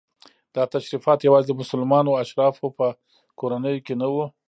[0.55, 2.87] دا تشریفات یوازې د مسلمانو اشرافو په
[3.39, 4.25] کورنیو کې نه وو.